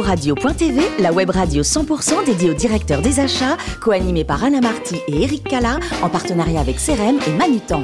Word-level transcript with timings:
Radio.tv, 0.00 0.80
la 1.00 1.12
web 1.12 1.30
radio 1.30 1.62
100% 1.62 2.24
dédiée 2.24 2.50
aux 2.50 2.54
directeurs 2.54 3.02
des 3.02 3.20
achats, 3.20 3.56
co-animée 3.80 4.24
par 4.24 4.42
Anna 4.42 4.60
Marty 4.60 4.96
et 5.08 5.22
Eric 5.22 5.44
Cala, 5.44 5.78
en 6.02 6.08
partenariat 6.08 6.60
avec 6.60 6.76
CRM 6.76 7.18
et 7.26 7.32
Manutan. 7.36 7.82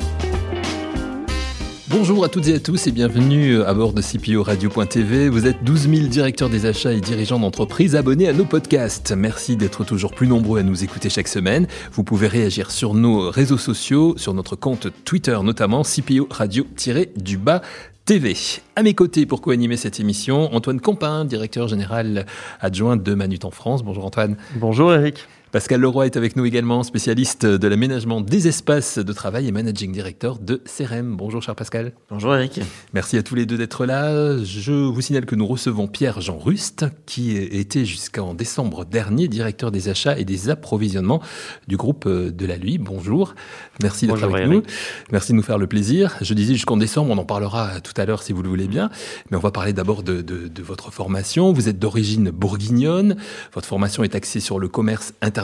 Bonjour 1.88 2.24
à 2.24 2.29
toutes 2.29 2.48
et 2.48 2.54
à 2.54 2.60
tous 2.60 2.86
et 2.86 2.92
bienvenue 2.92 3.62
à 3.62 3.72
bord 3.72 3.92
de 3.94 4.02
CPO 4.02 4.42
Radio.tv. 4.42 5.29
Vous 5.30 5.46
êtes 5.46 5.64
12 5.64 5.88
000 5.88 6.06
directeurs 6.08 6.50
des 6.50 6.66
achats 6.66 6.93
et 6.93 7.00
dirigeants 7.00 7.39
d'entreprises 7.39 7.96
abonnés 7.96 8.29
à 8.29 8.32
nos 8.32 8.45
podcasts. 8.45 9.12
Merci 9.12 9.56
d'être 9.56 9.84
toujours 9.84 10.12
plus 10.12 10.27
nombreux 10.27 10.61
à 10.61 10.62
nous 10.62 10.84
écouter 10.84 11.09
chaque 11.09 11.29
semaine. 11.29 11.66
Vous 11.93 12.04
pouvez 12.04 12.29
réagir 12.29 12.70
sur 12.70 12.93
nos 12.93 13.30
réseaux 13.30 13.56
sociaux, 13.56 14.14
sur 14.18 14.34
notre 14.34 14.54
compte 14.54 14.88
Twitter 15.04 15.38
notamment, 15.43 15.82
CPO 15.82 16.29
Radio-du-bas 16.30 17.62
TV. 18.09 18.34
À 18.75 18.82
mes 18.82 18.95
côtés 18.95 19.27
pour 19.27 19.43
co-animer 19.43 19.77
cette 19.77 20.00
émission, 20.00 20.54
Antoine 20.54 20.80
Compin, 20.80 21.27
directeur 21.27 21.68
général 21.68 22.24
adjoint 22.59 22.96
de 22.96 23.12
Manutan 23.12 23.50
France. 23.50 23.84
Bonjour 23.84 24.06
Antoine. 24.06 24.38
Bonjour 24.55 24.95
Eric. 24.95 25.28
Pascal 25.51 25.80
Leroy 25.80 26.05
est 26.05 26.19
avec 26.19 26.37
nous 26.37 26.45
également, 26.45 26.83
spécialiste 26.83 27.47
de 27.47 27.69
l'aménagement 27.69 28.20
des 28.20 28.48
espaces 28.48 28.98
de 28.98 29.12
travail 29.15 29.48
et 29.48 29.52
managing 29.52 29.93
director 29.93 30.39
de 30.39 30.61
CRM. 30.66 31.16
Bonjour 31.16 31.43
cher 31.43 31.55
Pascal. 31.55 31.93
Bonjour 32.11 32.34
Eric. 32.34 32.61
Merci 32.93 33.16
à 33.16 33.23
tous 33.23 33.34
les 33.34 33.47
deux 33.47 33.56
d'être 33.56 33.87
là. 33.87 34.37
Je 34.45 34.73
vous 34.73 35.01
signale 35.01 35.25
que 35.25 35.34
nous 35.34 35.47
recevons 35.47 35.87
Pierre-Jean 35.89 36.37
Rust, 36.37 36.84
qui 37.06 37.34
était 37.34 37.87
jusqu'en 37.87 38.34
décembre 38.34 38.84
dernier 38.84 39.27
directeur 39.27 39.70
des 39.70 39.89
achats 39.89 40.19
et 40.19 40.27
des 40.27 40.51
approvisionnements 40.51 41.23
du 41.67 41.78
groupe 41.78 42.06
de 42.06 42.47
la 42.47 42.59
LUI. 42.59 42.77
Bonjour. 42.77 43.34
Merci 43.83 44.06
d'être 44.06 44.23
avec 44.25 44.48
nous. 44.48 44.62
Merci 45.12 45.33
de 45.33 45.39
nous 45.39 45.42
faire 45.42 45.56
le 45.56 45.67
plaisir. 45.67 46.19
Je 46.20 46.34
disais 46.34 46.53
jusqu'en 46.53 46.77
décembre, 46.77 47.11
on 47.11 47.17
en 47.17 47.25
parlera 47.25 47.80
tout 47.80 47.98
à 47.98 48.05
l'heure 48.05 48.23
si 48.23 48.34
vous 48.34 48.42
le 48.42 48.51
voulez 48.51 48.69
bien. 48.69 48.91
Mais 49.30 49.39
on 49.39 49.41
va 49.41 49.51
parler 49.51 49.73
d'abord 49.73 50.03
de, 50.03 50.20
de, 50.20 50.47
de 50.47 50.62
votre 50.62 50.92
formation. 50.92 51.55
Vous 51.55 51.70
êtes 51.70 51.78
d'origine 51.78 52.30
bourguignonne. 52.30 53.17
Votre 53.55 53.67
formation 53.67 54.05
est 54.05 54.15
axée 54.15 54.41
sur 54.41 54.59
le 54.59 54.69
commerce 54.69 55.15
international 55.22 55.38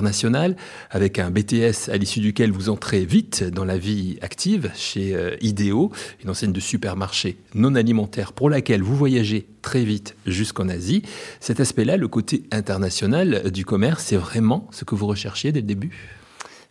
avec 0.90 1.18
un 1.18 1.30
BTS 1.30 1.90
à 1.90 1.96
l'issue 1.96 2.20
duquel 2.20 2.50
vous 2.50 2.68
entrez 2.68 3.04
vite 3.04 3.44
dans 3.44 3.64
la 3.64 3.78
vie 3.78 4.18
active 4.22 4.70
chez 4.74 5.14
euh, 5.14 5.36
Ideo, 5.40 5.92
une 6.22 6.30
enseigne 6.30 6.52
de 6.52 6.60
supermarché 6.60 7.36
non 7.54 7.74
alimentaire 7.74 8.32
pour 8.32 8.50
laquelle 8.50 8.82
vous 8.82 8.96
voyagez 8.96 9.46
très 9.62 9.84
vite 9.84 10.16
jusqu'en 10.26 10.68
Asie. 10.68 11.02
Cet 11.40 11.60
aspect-là, 11.60 11.96
le 11.96 12.08
côté 12.08 12.44
international 12.50 13.50
du 13.50 13.64
commerce, 13.64 14.04
c'est 14.04 14.16
vraiment 14.16 14.68
ce 14.70 14.84
que 14.84 14.94
vous 14.94 15.06
recherchiez 15.06 15.52
dès 15.52 15.60
le 15.60 15.66
début? 15.66 15.90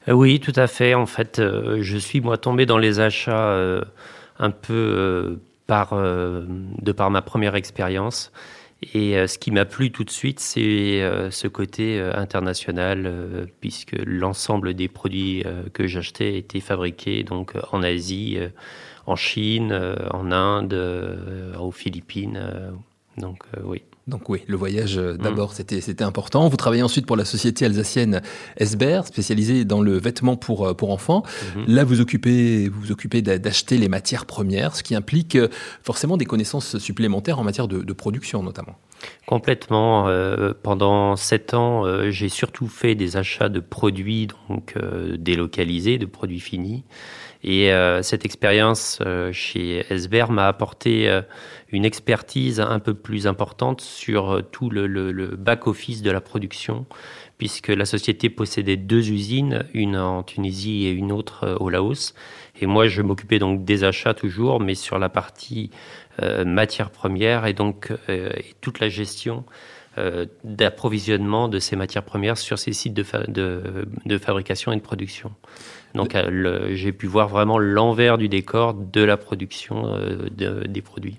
Euh, 0.07 0.13
Oui, 0.13 0.39
tout 0.39 0.53
à 0.55 0.67
fait. 0.67 0.93
En 0.93 1.05
fait, 1.05 1.39
euh, 1.39 1.77
je 1.81 1.97
suis 1.97 2.21
moi 2.21 2.37
tombé 2.37 2.65
dans 2.65 2.77
les 2.77 2.99
achats 2.99 3.83
un 4.39 4.51
peu 4.51 5.39
par, 5.67 5.95
de 5.95 6.91
par 6.91 7.09
ma 7.09 7.21
première 7.21 7.55
expérience. 7.55 8.31
Et 8.93 9.17
euh, 9.17 9.27
ce 9.27 9.37
qui 9.37 9.51
m'a 9.51 9.65
plu 9.65 9.91
tout 9.91 10.03
de 10.03 10.09
suite, 10.09 10.39
c'est 10.39 11.01
euh, 11.01 11.31
ce 11.31 11.47
côté 11.47 11.99
euh, 11.99 12.13
international, 12.15 13.47
puisque 13.61 13.95
l'ensemble 14.05 14.73
des 14.73 14.87
produits 14.87 15.43
que 15.73 15.87
j'achetais 15.87 16.37
étaient 16.37 16.59
fabriqués 16.59 17.23
donc 17.23 17.53
en 17.71 17.83
Asie, 17.83 18.37
en 19.05 19.15
Chine, 19.15 19.73
en 20.11 20.31
Inde, 20.31 20.73
aux 21.59 21.71
Philippines. 21.71 22.73
Donc 23.17 23.43
oui. 23.63 23.83
Donc 24.05 24.27
oui, 24.27 24.43
le 24.47 24.57
voyage 24.57 24.97
euh, 24.97 25.15
d'abord 25.15 25.51
mm. 25.51 25.53
c'était 25.53 25.81
c'était 25.81 26.03
important. 26.03 26.49
Vous 26.49 26.57
travaillez 26.57 26.83
ensuite 26.83 27.05
pour 27.05 27.15
la 27.15 27.23
société 27.23 27.65
alsacienne 27.65 28.21
Esber, 28.57 29.01
spécialisée 29.05 29.63
dans 29.63 29.81
le 29.81 29.97
vêtement 29.97 30.35
pour 30.35 30.67
euh, 30.67 30.73
pour 30.73 30.91
enfants. 30.91 31.23
Mm-hmm. 31.25 31.73
Là 31.73 31.83
vous 31.85 32.01
occupez 32.01 32.67
vous, 32.67 32.81
vous 32.81 32.91
occupez 32.91 33.21
d'acheter 33.21 33.77
les 33.77 33.87
matières 33.87 34.25
premières, 34.25 34.75
ce 34.75 34.83
qui 34.83 34.93
implique 34.93 35.37
euh, 35.37 35.47
forcément 35.83 36.17
des 36.17 36.25
connaissances 36.25 36.77
supplémentaires 36.79 37.39
en 37.39 37.43
matière 37.43 37.69
de, 37.69 37.81
de 37.81 37.93
production 37.93 38.43
notamment. 38.43 38.75
Complètement. 39.25 40.07
Euh, 40.07 40.53
pendant 40.61 41.15
sept 41.15 41.53
ans, 41.53 41.85
euh, 41.85 42.09
j'ai 42.11 42.29
surtout 42.29 42.67
fait 42.67 42.95
des 42.95 43.17
achats 43.17 43.49
de 43.49 43.59
produits 43.59 44.27
donc 44.49 44.73
euh, 44.77 45.17
délocalisés, 45.17 45.97
de 45.97 46.05
produits 46.05 46.39
finis. 46.39 46.83
Et 47.43 47.71
cette 48.01 48.23
expérience 48.23 48.99
chez 49.33 49.85
Esber 49.89 50.27
m'a 50.29 50.47
apporté 50.47 51.21
une 51.71 51.83
expertise 51.83 52.61
un 52.61 52.79
peu 52.79 52.93
plus 52.93 53.27
importante 53.27 53.81
sur 53.81 54.41
tout 54.51 54.69
le, 54.69 55.35
back-office 55.37 56.01
de 56.01 56.11
la 56.11 56.21
production, 56.21 56.85
puisque 57.37 57.67
la 57.67 57.85
société 57.85 58.29
possédait 58.29 58.77
deux 58.77 59.09
usines, 59.09 59.65
une 59.73 59.97
en 59.97 60.23
Tunisie 60.23 60.85
et 60.85 60.91
une 60.91 61.11
autre 61.11 61.57
au 61.59 61.69
Laos. 61.69 62.13
Et 62.61 62.65
moi, 62.65 62.87
je 62.87 63.01
m'occupais 63.01 63.39
donc 63.39 63.65
des 63.65 63.83
achats 63.83 64.13
toujours, 64.13 64.59
mais 64.59 64.75
sur 64.75 64.99
la 64.99 65.09
partie 65.09 65.71
euh, 66.21 66.45
matières 66.45 66.91
premières 66.91 67.47
et 67.47 67.53
donc 67.53 67.91
euh, 68.07 68.29
toute 68.61 68.79
la 68.79 68.87
gestion 68.87 69.45
euh, 69.97 70.27
d'approvisionnement 70.43 71.47
de 71.47 71.57
ces 71.57 71.75
matières 71.75 72.03
premières 72.03 72.37
sur 72.37 72.59
ces 72.59 72.71
sites 72.71 72.93
de, 72.93 73.03
fabrication 74.19 74.71
et 74.71 74.75
de 74.75 74.81
production. 74.81 75.31
Donc 75.93 76.15
j'ai 76.71 76.91
pu 76.91 77.07
voir 77.07 77.27
vraiment 77.27 77.59
l'envers 77.59 78.17
du 78.17 78.29
décor 78.29 78.73
de 78.73 79.01
la 79.03 79.17
production 79.17 79.97
des 80.35 80.81
produits. 80.81 81.17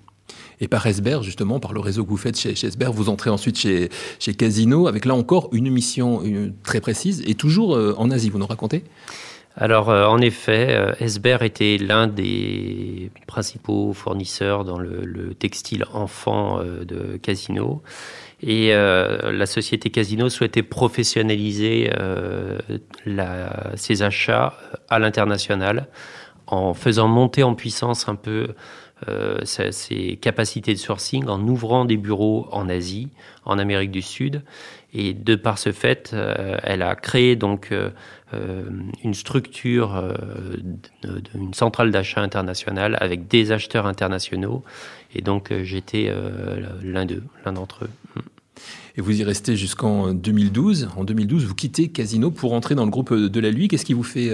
Et 0.61 0.67
par 0.67 0.85
Esber, 0.87 1.19
justement, 1.21 1.59
par 1.59 1.73
le 1.73 1.81
réseau 1.81 2.05
que 2.05 2.09
vous 2.09 2.17
faites 2.17 2.37
chez, 2.37 2.55
chez 2.55 2.67
Esber, 2.67 2.89
vous 2.91 3.09
entrez 3.09 3.29
ensuite 3.29 3.57
chez, 3.57 3.89
chez 4.19 4.33
Casino, 4.33 4.87
avec 4.87 5.05
là 5.05 5.13
encore 5.13 5.49
une 5.51 5.69
mission 5.69 6.21
très 6.63 6.79
précise, 6.79 7.23
et 7.27 7.35
toujours 7.35 7.77
en 7.97 8.09
Asie, 8.09 8.29
vous 8.29 8.39
nous 8.39 8.47
racontez? 8.47 8.83
Alors, 9.57 9.89
euh, 9.89 10.05
en 10.05 10.19
effet, 10.19 10.67
euh, 10.71 10.93
Esber 10.99 11.37
était 11.41 11.77
l'un 11.77 12.07
des 12.07 13.09
principaux 13.25 13.93
fournisseurs 13.93 14.65
dans 14.65 14.77
le, 14.77 15.33
textile 15.33 15.85
enfant 15.93 16.59
euh, 16.59 16.83
de 16.83 17.17
Casino. 17.17 17.81
Et 18.41 18.71
la 18.73 19.45
société 19.45 19.89
Casino 19.89 20.29
souhaitait 20.29 20.63
professionnaliser 20.63 21.91
ses 23.75 24.03
achats 24.03 24.57
à 24.89 24.99
l'international 24.99 25.87
en 26.47 26.73
faisant 26.73 27.07
monter 27.07 27.43
en 27.43 27.55
puissance 27.55 28.07
un 28.09 28.15
peu 28.15 28.49
ses 29.43 30.17
capacités 30.21 30.73
de 30.73 30.79
sourcing 30.79 31.27
en 31.27 31.41
ouvrant 31.47 31.85
des 31.85 31.97
bureaux 31.97 32.47
en 32.51 32.69
Asie, 32.69 33.09
en 33.45 33.57
Amérique 33.57 33.91
du 33.91 34.01
Sud. 34.01 34.43
Et 34.93 35.13
de 35.13 35.35
par 35.35 35.57
ce 35.57 35.71
fait, 35.71 36.15
elle 36.63 36.81
a 36.81 36.95
créé 36.95 37.35
donc 37.35 37.71
euh, 37.71 37.89
une 38.33 39.13
structure, 39.13 39.95
euh, 39.95 40.13
une 41.35 41.53
centrale 41.53 41.91
d'achat 41.91 42.21
internationale 42.21 42.97
avec 42.99 43.27
des 43.27 43.51
acheteurs 43.51 43.85
internationaux. 43.85 44.63
Et 45.13 45.21
donc 45.21 45.51
euh, 45.51 45.63
j'étais 45.63 46.13
l'un 46.81 47.05
d'eux, 47.05 47.23
l'un 47.45 47.53
d'entre 47.53 47.85
eux. 47.85 48.21
Et 48.97 49.01
vous 49.01 49.19
y 49.19 49.23
restez 49.23 49.55
jusqu'en 49.55 50.13
2012. 50.13 50.89
En 50.95 51.03
2012, 51.03 51.45
vous 51.45 51.55
quittez 51.55 51.89
Casino 51.89 52.31
pour 52.31 52.53
entrer 52.53 52.75
dans 52.75 52.85
le 52.85 52.91
groupe 52.91 53.13
de 53.13 53.39
la 53.39 53.51
LUI. 53.51 53.67
Qu'est-ce 53.67 53.85
qui 53.85 53.93
vous 53.93 54.03
fait 54.03 54.31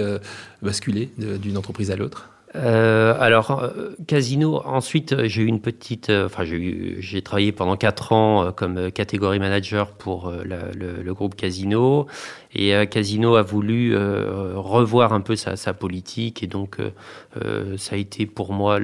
basculer 0.62 1.10
d'une 1.18 1.58
entreprise 1.58 1.90
à 1.90 1.96
l'autre? 1.96 2.31
Euh, 2.54 3.14
alors, 3.18 3.62
euh, 3.62 3.96
Casino, 4.06 4.62
ensuite, 4.66 5.26
j'ai 5.26 5.42
eu 5.42 5.46
une 5.46 5.60
petite. 5.60 6.10
Euh, 6.10 6.26
enfin, 6.26 6.44
j'ai 6.44 7.22
travaillé 7.22 7.52
pendant 7.52 7.76
quatre 7.76 8.12
ans 8.12 8.52
comme 8.52 8.90
catégorie 8.90 9.38
manager 9.38 9.92
pour 9.92 10.30
le, 10.30 11.12
groupe 11.12 11.34
Casino. 11.34 12.06
Et 12.54 12.86
Casino 12.88 13.36
a 13.36 13.42
voulu 13.42 13.96
revoir 13.96 15.12
un 15.12 15.20
peu 15.20 15.36
sa, 15.36 15.74
politique. 15.74 16.42
Et 16.42 16.46
donc, 16.46 16.78
ça 17.78 17.94
a 17.94 17.98
été 17.98 18.26
pour 18.26 18.52
moi 18.52 18.78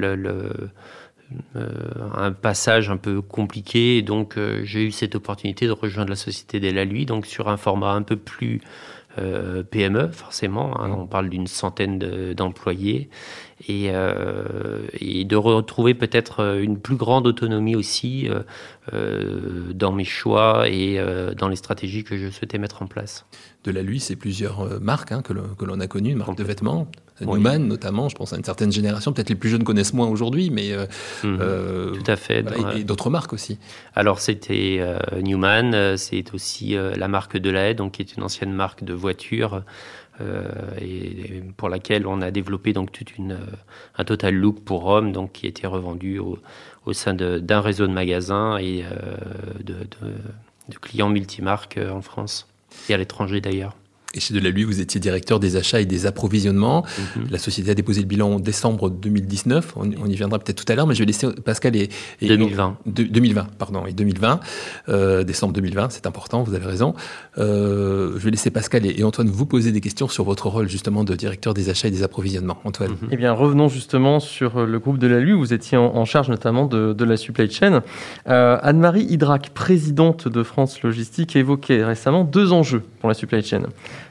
un 1.54 2.32
passage 2.32 2.90
un 2.90 2.96
peu 2.96 3.20
compliqué. 3.20 4.02
Donc, 4.02 4.38
j'ai 4.62 4.84
eu 4.84 4.90
cette 4.90 5.14
opportunité 5.14 5.66
de 5.66 5.72
rejoindre 5.72 6.10
la 6.10 6.16
société 6.16 6.60
la 6.72 6.84
Lui, 6.84 7.04
donc 7.06 7.26
sur 7.26 7.48
un 7.48 7.56
format 7.56 7.92
un 7.92 8.02
peu 8.02 8.16
plus 8.16 8.60
euh, 9.16 9.62
PME, 9.62 10.10
forcément. 10.12 10.80
Hein, 10.80 10.90
on 10.90 11.06
parle 11.06 11.28
d'une 11.28 11.46
centaine 11.46 11.98
d'employés. 12.34 13.08
et, 13.66 13.88
euh, 13.90 14.86
et, 14.92 15.24
de 15.24 15.34
retrouver 15.34 15.94
peut-être 15.94 16.40
euh, 16.40 16.62
une 16.62 16.78
plus 16.78 16.96
grande 16.96 17.26
autonomie 17.26 17.74
aussi 17.74 18.28
dans 19.74 19.92
mes 19.92 20.04
choix 20.04 20.68
et 20.68 20.98
dans 21.36 21.48
les 21.48 21.56
stratégies 21.56 22.04
que 22.04 22.16
je 22.16 22.30
souhaitais 22.30 22.58
mettre 22.58 22.82
en 22.82 22.86
place. 22.86 23.26
De 23.64 23.70
la 23.70 23.82
lui, 23.82 24.00
c'est 24.00 24.16
plusieurs 24.16 24.80
marques 24.80 25.12
hein, 25.12 25.22
que 25.22 25.64
l'on 25.64 25.80
a 25.80 25.86
connues, 25.86 26.14
marques 26.14 26.38
de 26.38 26.44
vêtements, 26.44 26.88
Newman 27.20 27.66
notamment, 27.66 28.08
je 28.08 28.16
pense 28.16 28.32
à 28.32 28.36
une 28.36 28.44
certaine 28.44 28.72
génération, 28.72 29.12
peut-être 29.12 29.28
les 29.28 29.34
plus 29.34 29.50
jeunes 29.50 29.64
connaissent 29.64 29.94
moins 29.94 30.08
aujourd'hui, 30.08 30.50
mais 30.50 30.72
euh, 30.72 30.86
mhm. 31.24 31.38
euh, 31.40 31.90
tout 31.92 32.10
à 32.10 32.16
fait. 32.16 32.44
et, 32.76 32.84
d'autres 32.84 33.10
marques 33.10 33.32
aussi. 33.32 33.58
Alors 33.94 34.20
c'était 34.20 34.78
euh, 34.80 34.98
Newman, 35.20 35.96
c'est 35.96 36.34
aussi 36.34 36.74
la 36.74 37.08
marque 37.08 37.36
de 37.36 37.50
la 37.50 37.74
donc 37.74 37.92
qui 37.92 38.02
est 38.02 38.16
une 38.16 38.22
ancienne 38.22 38.52
marque 38.52 38.84
de 38.84 38.94
voitures. 38.94 39.62
et, 40.80 41.42
pour 41.56 41.68
laquelle 41.68 42.06
on 42.06 42.20
a 42.22 42.30
développé 42.30 42.72
donc 42.72 42.90
toute 42.90 43.16
une 43.18 43.38
un 43.96 44.04
total 44.04 44.34
look 44.34 44.60
pour 44.64 44.86
hommes 44.86 45.12
donc 45.12 45.32
qui 45.32 45.46
était 45.46 45.68
revendu 45.68 46.18
au, 46.18 46.38
au 46.86 46.92
sein 46.92 47.14
d'un 47.14 47.60
réseau 47.60 47.86
de 47.86 47.92
magasins 47.92 48.58
et 48.58 48.84
de, 49.62 49.74
de, 49.74 50.12
de 50.68 50.78
clients 50.80 51.08
multimarques 51.08 51.78
en 51.78 52.02
France 52.02 52.48
et 52.88 52.94
à 52.94 52.96
l'étranger 52.96 53.40
d'ailleurs. 53.40 53.76
Et 54.14 54.20
chez 54.20 54.32
Delalue, 54.32 54.64
vous 54.64 54.80
étiez 54.80 54.98
directeur 55.00 55.38
des 55.38 55.56
achats 55.56 55.82
et 55.82 55.84
des 55.84 56.06
approvisionnements. 56.06 56.82
Mhm. 57.16 57.26
La 57.30 57.36
société 57.36 57.72
a 57.72 57.74
déposé 57.74 58.00
le 58.00 58.06
bilan 58.06 58.36
en 58.36 58.40
décembre 58.40 58.88
2019. 58.88 59.74
On, 59.76 59.84
y 59.84 60.14
viendra 60.14 60.38
peut-être 60.38 60.64
tout 60.64 60.72
à 60.72 60.74
l'heure, 60.74 60.86
mais 60.86 60.94
je 60.94 61.00
vais 61.00 61.04
laisser 61.04 61.28
Pascal 61.44 61.76
et... 61.76 61.90
2020. 62.22 62.78
2020, 62.86 63.48
pardon, 63.58 63.84
et 63.84 63.92
2020. 63.92 64.40
Euh, 64.88 65.24
décembre 65.24 65.52
2020, 65.52 65.90
c'est 65.90 66.06
important, 66.06 66.42
vous 66.42 66.54
avez 66.54 66.64
raison. 66.64 66.94
Euh, 67.36 68.12
je 68.14 68.24
vais 68.24 68.30
laisser 68.30 68.50
Pascal 68.50 68.86
et, 68.86 69.04
Antoine 69.04 69.28
vous 69.28 69.44
poser 69.44 69.72
des 69.72 69.82
questions 69.82 70.08
sur 70.08 70.24
votre 70.24 70.48
rôle 70.48 70.70
justement 70.70 71.04
de 71.04 71.14
directeur 71.14 71.52
des 71.52 71.68
achats 71.68 71.88
et 71.88 71.90
des 71.90 72.02
approvisionnements. 72.02 72.60
Antoine. 72.64 72.96
Eh 73.10 73.16
bien, 73.18 73.32
revenons 73.32 73.68
justement 73.68 74.20
sur 74.20 74.64
le 74.64 74.78
groupe 74.78 74.96
Delalue. 74.96 75.34
Vous 75.34 75.52
étiez 75.52 75.76
en, 75.76 76.04
charge 76.06 76.30
notamment 76.30 76.64
de, 76.64 76.94
de, 76.94 77.04
la 77.04 77.18
supply 77.18 77.50
chain. 77.50 77.82
Euh, 78.26 78.58
Anne-Marie 78.62 79.04
Hydrac, 79.04 79.50
présidente 79.50 80.28
de 80.28 80.42
France 80.42 80.82
Logistique, 80.82 81.36
évoquait 81.36 81.84
récemment 81.84 82.24
deux 82.24 82.52
enjeux 82.52 82.82
pour 83.00 83.10
la 83.10 83.14
supply 83.14 83.42
chain 83.42 83.64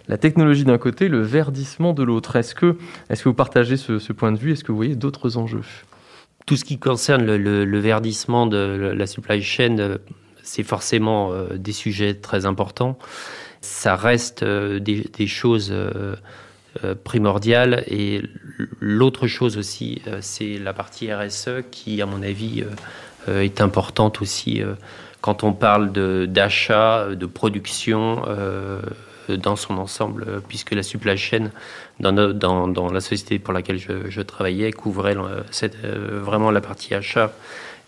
la 0.07 0.17
technologie 0.17 0.63
d'un 0.63 0.77
côté, 0.77 1.09
le 1.09 1.21
verdissement 1.21 1.93
de 1.93 2.03
l'autre. 2.03 2.35
Est-ce 2.35 2.55
que, 2.55 2.77
est 3.09 3.21
que 3.21 3.29
vous 3.29 3.33
partagez 3.33 3.77
ce, 3.77 4.13
point 4.13 4.31
de 4.31 4.37
vue? 4.37 4.53
Est-ce 4.53 4.63
que 4.63 4.71
vous 4.71 4.77
voyez 4.77 4.95
d'autres 4.95 5.37
enjeux? 5.37 5.63
Tout 6.45 6.55
ce 6.55 6.63
qui 6.63 6.79
concerne 6.79 7.25
le, 7.25 7.79
verdissement 7.79 8.47
de 8.47 8.93
la 8.95 9.07
supply 9.07 9.41
chain, 9.41 9.77
euh, 9.79 9.97
c'est 10.43 10.63
forcément 10.63 11.33
euh, 11.33 11.57
des 11.57 11.73
sujets 11.73 12.13
très 12.13 12.45
importants. 12.45 12.97
Ça 13.59 13.97
reste 13.97 14.43
euh, 14.43 14.79
des, 14.79 15.27
choses 15.27 15.73
primordiales. 17.03 17.83
Et 17.87 18.23
l'autre 18.79 19.27
chose 19.27 19.57
aussi, 19.57 20.01
c'est 20.21 20.57
la 20.57 20.73
partie 20.73 21.11
RSE 21.11 21.63
qui, 21.69 22.01
à 22.01 22.05
mon 22.05 22.21
avis, 22.21 22.63
est 23.27 23.61
importante 23.61 24.21
aussi 24.21 24.61
quand 25.21 25.43
on 25.43 25.53
parle 25.53 25.91
d'achat, 26.27 27.07
de, 27.15 27.25
production 27.25 28.21
dans 29.31 29.55
son 29.55 29.77
ensemble, 29.77 30.25
euh, 30.27 30.39
puisque 30.45 30.71
la 30.71 30.83
supply 30.83 31.17
chain 31.17 31.51
dans, 31.99 32.11
dans, 32.11 32.67
dans 32.67 32.91
la 32.91 33.01
société 33.01 33.39
pour 33.39 33.53
laquelle 33.53 33.79
je, 33.79 34.21
travaillais 34.21 34.71
couvrait 34.71 35.15
cette, 35.51 35.83
euh, 35.83 36.19
vraiment 36.21 36.51
la 36.51 36.61
partie 36.61 36.93
achat 36.93 37.31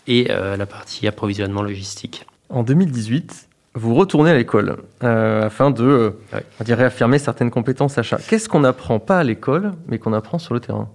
et 0.06 0.28
euh, 0.30 0.56
la 0.56 0.66
partie 0.66 1.06
approvisionnement 1.06 1.62
logistique. 1.62 2.26
En 2.48 2.62
2018, 2.62 3.48
vous 3.74 3.94
retournez 3.94 4.30
à 4.30 4.36
l'école 4.36 4.78
afin 5.00 5.70
de 5.70 6.14
réaffirmer 6.60 7.18
certaines 7.18 7.50
compétences 7.50 7.98
achat. 7.98 8.18
Qu'est-ce 8.28 8.48
qu'on 8.48 8.60
n'apprend 8.60 8.98
pas 8.98 9.18
à 9.18 9.24
l'école, 9.24 9.72
mais 9.86 9.98
qu'on 9.98 10.12
apprend 10.12 10.38
sur 10.38 10.54
le 10.54 10.60
terrain? 10.60 10.88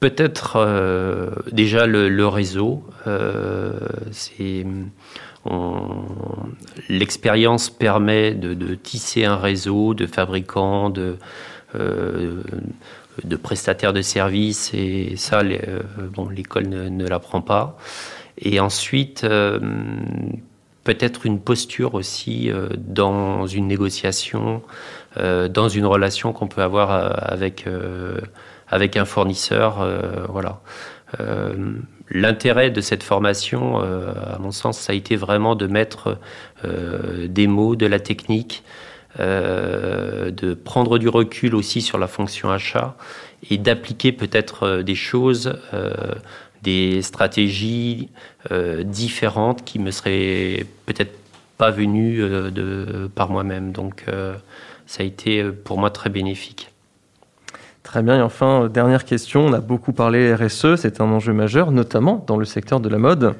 Peut-être 0.00 0.58
déjà 1.52 1.86
le, 1.86 2.08
le 2.08 2.26
réseau. 2.26 2.82
c'est 4.10 4.66
L'expérience 6.88 7.70
permet 7.70 8.32
de, 8.34 8.74
tisser 8.74 9.24
un 9.24 9.36
réseau 9.36 9.94
de 9.94 10.06
fabricants, 10.06 10.90
de, 10.90 11.16
euh, 11.74 12.42
prestataires 13.42 13.92
de 13.92 14.02
services, 14.02 14.72
et 14.74 15.16
ça, 15.16 15.40
euh, 15.40 15.82
l'école 16.30 16.68
ne, 16.68 17.08
l'apprend 17.08 17.40
pas. 17.40 17.78
Et 18.38 18.60
ensuite, 18.60 19.24
euh, 19.24 19.58
peut-être 20.84 21.26
une 21.26 21.40
posture 21.40 21.94
aussi 21.94 22.50
dans 22.76 23.46
une 23.46 23.66
négociation, 23.66 24.62
dans 25.16 25.68
une 25.68 25.86
relation 25.86 26.32
qu'on 26.32 26.46
peut 26.46 26.62
avoir 26.62 26.90
avec, 27.32 27.64
avec 28.68 28.96
un 28.96 29.04
fournisseur. 29.04 29.84
voilà. 30.28 30.60
L'intérêt 32.10 32.70
de 32.70 32.80
cette 32.80 33.02
formation, 33.02 33.82
euh, 33.82 34.12
à 34.34 34.38
mon 34.38 34.52
sens, 34.52 34.78
ça 34.78 34.92
a 34.92 34.96
été 34.96 35.16
vraiment 35.16 35.56
de 35.56 35.66
mettre 35.66 36.18
euh, 36.64 37.26
des 37.26 37.48
mots, 37.48 37.74
de 37.74 37.86
la 37.86 37.98
technique, 37.98 38.62
euh, 39.18 40.30
de 40.30 40.54
prendre 40.54 40.98
du 40.98 41.08
recul 41.08 41.54
aussi 41.54 41.82
sur 41.82 41.98
la 41.98 42.06
fonction 42.06 42.50
achat 42.50 42.96
et 43.50 43.58
d'appliquer 43.58 44.12
peut-être 44.12 44.82
des 44.82 44.94
choses, 44.94 45.58
des 46.62 47.02
stratégies 47.02 48.08
différentes 48.84 49.64
qui 49.64 49.78
me 49.78 49.90
seraient 49.90 50.66
peut-être 50.86 51.12
pas 51.58 51.70
venues 51.70 52.22
par 53.14 53.30
moi-même. 53.30 53.72
Donc 53.72 54.04
ça 54.86 55.02
a 55.02 55.06
été 55.06 55.44
pour 55.44 55.78
moi 55.78 55.90
très 55.90 56.10
bénéfique. 56.10 56.70
Très 57.86 58.02
bien. 58.02 58.18
Et 58.18 58.20
enfin, 58.20 58.64
euh, 58.64 58.68
dernière 58.68 59.04
question. 59.04 59.46
On 59.46 59.52
a 59.52 59.60
beaucoup 59.60 59.92
parlé 59.92 60.34
RSE. 60.34 60.74
C'est 60.74 61.00
un 61.00 61.04
enjeu 61.04 61.32
majeur, 61.32 61.70
notamment 61.70 62.24
dans 62.26 62.36
le 62.36 62.44
secteur 62.44 62.80
de 62.80 62.88
la 62.88 62.98
mode. 62.98 63.36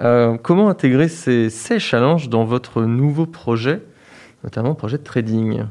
Euh, 0.00 0.38
comment 0.42 0.70
intégrer 0.70 1.08
ces, 1.08 1.50
challenges 1.78 2.30
dans 2.30 2.44
votre 2.44 2.80
nouveau 2.80 3.26
projet, 3.26 3.82
notamment 4.42 4.74
projet 4.74 4.96
de 4.96 5.02
trading? 5.04 5.64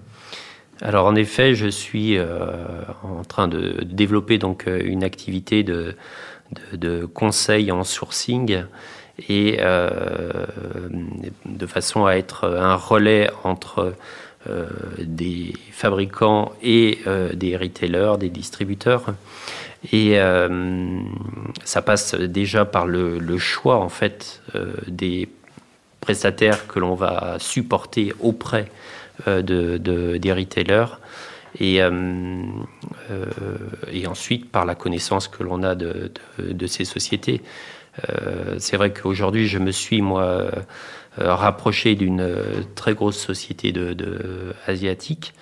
Alors 0.79 1.07
en 1.07 1.15
effet, 1.15 1.55
je 1.55 1.67
suis 1.67 2.19
euh, 2.19 2.27
en 3.01 3.23
train 3.23 3.47
de 3.47 3.83
développer 3.83 4.37
donc 4.37 4.67
une 4.67 5.03
activité 5.03 5.63
de, 5.63 5.95
de, 6.73 7.05
conseil 7.05 7.71
en 7.71 7.83
sourcing 7.83 8.63
et 9.27 9.57
de 11.45 11.65
façon 11.65 12.05
à 12.05 12.13
être 12.13 12.47
un 12.47 12.75
relais 12.75 13.31
entre 13.43 13.95
des 14.99 15.53
fabricants 15.71 16.53
et 16.61 16.99
euh, 17.07 17.33
des 17.33 17.57
retailers, 17.57 18.17
des 18.17 18.29
distributeurs. 18.29 19.13
Et 19.91 20.19
euh, 20.19 20.99
ça 21.63 21.81
passe 21.81 22.15
déjà 22.15 22.65
par 22.65 22.85
le, 22.87 23.37
choix 23.37 23.77
en 23.77 23.89
fait 23.89 24.41
des 24.87 25.29
prestataires 26.01 26.67
que 26.67 26.79
l'on 26.79 26.95
va 26.95 27.37
supporter 27.39 28.13
auprès 28.19 28.69
de, 29.27 29.77
des 29.77 30.33
retailers 30.33 30.97
et, 31.59 31.81
ensuite 34.05 34.51
par 34.51 34.65
la 34.65 34.75
connaissance 34.75 35.27
que 35.27 35.43
l'on 35.43 35.63
a 35.63 35.75
de, 35.75 36.11
ces 36.67 36.85
sociétés. 36.85 37.41
C'est 38.57 38.77
vrai 38.77 38.93
qu'aujourd'hui, 38.93 39.47
je 39.47 39.59
me 39.59 39.71
suis, 39.71 40.01
moi, 40.01 40.51
euh, 41.19 41.33
rapproché 41.33 41.95
d'une 41.95 42.21
euh, 42.21 42.61
très 42.75 42.93
grosse 42.93 43.17
société 43.17 43.71
de, 43.71 44.53
asiatique 44.67 45.33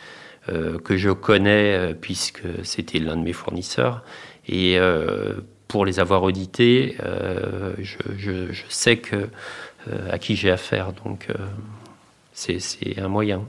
euh, 0.49 0.79
que 0.79 0.95
je 0.95 1.09
connais 1.11 1.93
puisque 1.93 2.43
c'était 2.63 2.99
l'un 2.99 3.17
de 3.17 3.21
mes 3.21 3.33
fournisseurs. 3.33 4.03
Et 4.47 4.79
pour 5.67 5.85
les 5.85 5.99
avoir 5.99 6.23
audités, 6.23 6.95
je, 7.79 8.47
sais 8.69 8.95
que, 8.95 9.27
à 10.09 10.17
qui 10.17 10.37
j'ai 10.37 10.49
affaire. 10.49 10.93
Donc, 10.93 11.27
c'est 12.31 12.61
un 12.97 13.09
moyen. 13.09 13.43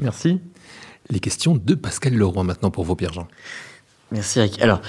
Merci. 0.00 0.40
Les 1.10 1.20
questions 1.20 1.54
de 1.54 1.74
Pascal 1.76 2.14
Leroy 2.14 2.42
maintenant 2.42 2.72
pour 2.72 2.82
vos 2.82 2.96
Pierre-Jean. 2.96 3.28
Merci 4.14 4.38
Eric. 4.38 4.62
Alors, 4.62 4.80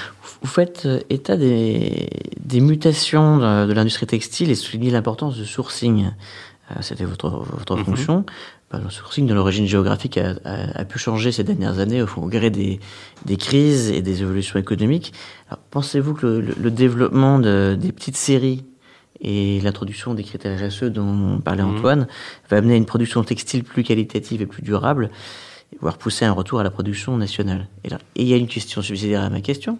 vous 0.44 0.48
faites 0.48 0.88
état 1.10 1.36
des, 1.36 2.08
mutations 2.54 3.40
de, 3.40 3.74
l'industrie 3.74 4.06
textile 4.06 4.52
et 4.52 4.56
soulignez 4.56 4.92
l'importance 4.92 5.36
du 5.36 5.46
sourcing. 5.48 6.12
Euh, 6.70 6.76
c'était 6.82 7.06
votre, 7.06 7.30
votre 7.30 7.76
mhm. 7.76 7.86
fonction. 7.86 8.26
Bah, 8.72 8.80
le 8.84 8.92
sourcing 8.92 9.26
de 9.26 9.34
l'origine 9.34 9.66
géographique 9.66 10.20
a, 10.20 10.86
pu 10.86 11.00
changer 11.00 11.32
ces 11.32 11.44
dernières 11.44 11.80
années 11.80 12.04
au, 12.04 12.28
gré 12.28 12.52
des, 12.52 12.80
des, 13.26 13.38
crises 13.38 13.90
et 13.90 14.04
des 14.04 14.22
évolutions 14.22 14.60
économiques. 14.60 15.12
Pensez-vous 15.72 16.14
que 16.14 16.28
le, 16.28 16.72
développement 16.72 17.40
de, 17.40 17.76
des 17.80 17.92
petites 17.92 18.18
séries 18.18 18.64
et 19.22 19.60
l'introduction 19.62 20.14
des 20.14 20.24
critères 20.24 20.68
RSE 20.68 20.84
dont 20.84 21.40
parlait 21.40 21.64
mhm. 21.64 21.78
Antoine 21.78 22.08
va 22.52 22.58
amener 22.58 22.76
à 22.76 22.78
une 22.78 22.86
production 22.86 23.24
textile 23.24 23.64
plus 23.64 23.84
qualitative 23.84 24.44
et 24.44 24.46
plus 24.46 24.62
durable? 24.62 25.10
Voire 25.82 25.98
pousser 25.98 26.26
un 26.26 26.32
retour 26.32 26.60
à 26.60 26.64
la 26.64 26.72
production 26.72 27.18
nationale. 27.18 27.68
Et, 27.84 27.90
il 28.16 28.28
y 28.28 28.34
a 28.34 28.38
une 28.38 28.48
question 28.48 28.82
subsidiaire 28.82 29.24
à 29.24 29.30
ma 29.30 29.42
question. 29.42 29.80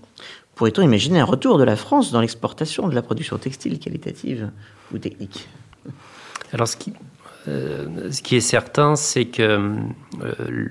Pourrait-on 0.56 0.82
imaginer 0.82 1.20
un 1.20 1.26
retour 1.26 1.58
de 1.58 1.64
la 1.64 1.76
France 1.76 2.12
dans 2.12 2.22
l'exportation 2.22 2.88
de 2.88 2.96
la 2.96 3.02
production 3.02 3.38
textile 3.38 3.80
qualitative 3.80 4.52
ou 4.94 4.98
technique? 4.98 5.48
Alors, 6.54 6.68
ce 6.68 6.78
qui, 6.78 6.94
euh, 7.48 8.12
ce 8.12 8.22
qui 8.22 8.36
est 8.36 8.42
certain, 8.42 8.96
c'est 8.96 9.26
que 9.26 9.42
euh, 10.22 10.68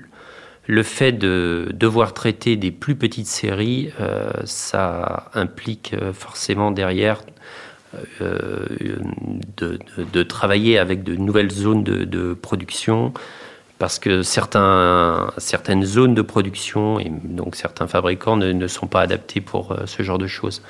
le 0.67 0.83
fait 0.83 1.11
de 1.11 1.69
devoir 1.73 2.13
traiter 2.13 2.55
des 2.55 2.71
plus 2.71 2.95
petites 2.95 3.27
séries, 3.27 3.91
euh, 3.99 4.31
ça 4.45 5.29
implique 5.33 5.95
forcément 6.13 6.71
derrière 6.71 7.21
de, 8.19 9.79
de, 10.11 10.23
travailler 10.23 10.77
avec 10.77 11.03
de 11.03 11.15
nouvelles 11.15 11.51
zones 11.51 11.83
de, 11.83 12.03
de 12.03 12.33
production, 12.33 13.13
parce 13.79 13.99
que 13.99 14.21
certains, 14.21 15.31
certaines 15.37 15.83
zones 15.83 16.15
de 16.15 16.21
production 16.21 16.99
et 16.99 17.09
donc 17.09 17.55
certains 17.55 17.87
fabricants 17.87 18.37
ne, 18.37 18.67
sont 18.67 18.87
pas 18.87 19.01
adaptés 19.01 19.41
pour 19.41 19.71
euh, 19.71 19.85
ce 19.85 20.03
genre 20.03 20.17
de 20.17 20.27
choses. 20.27 20.61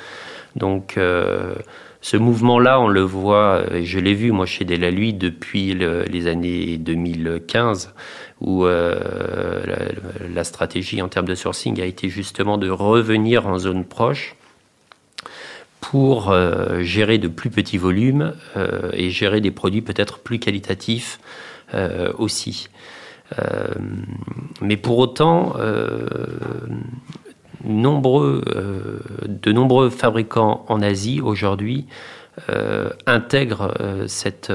Donc 0.56 0.98
euh, 0.98 1.56
ce 2.02 2.18
mouvement-là, 2.18 2.80
on 2.80 2.88
le 2.88 3.02
voit, 3.02 3.64
et 3.74 3.84
je 3.84 4.00
l'ai 4.00 4.14
vu 4.14 4.32
moi 4.32 4.46
chez 4.46 4.64
Delalui 4.64 5.14
depuis 5.14 5.74
les 5.74 6.28
années 6.28 6.78
2015, 6.78 7.94
où 8.42 8.66
euh, 8.66 9.76
la, 10.34 10.44
stratégie 10.44 11.02
en 11.02 11.08
termes 11.08 11.28
de 11.28 11.36
sourcing 11.36 11.80
a 11.82 11.86
été 11.86 12.10
justement 12.10 12.58
de 12.58 12.70
revenir 12.70 13.48
en 13.48 13.58
zone 13.58 13.86
proche 13.86 14.36
pour 15.80 16.32
euh, 16.32 16.82
gérer 16.82 17.18
de 17.18 17.28
plus 17.28 17.50
petits 17.50 17.78
volumes 17.78 18.34
euh, 18.58 18.90
et 18.94 19.10
gérer 19.10 19.42
des 19.42 19.52
produits 19.52 19.82
peut-être 19.82 20.20
plus 20.20 20.40
qualitatifs 20.40 21.20
aussi. 22.18 22.70
mais 24.62 24.78
pour 24.78 24.98
autant, 25.00 25.56
nombreux, 27.64 29.02
de 29.26 29.52
nombreux 29.52 29.90
fabricants 29.90 30.66
en 30.68 30.82
Asie 30.82 31.22
aujourd'hui 31.22 31.86
intègrent 33.08 33.74
cette 34.08 34.52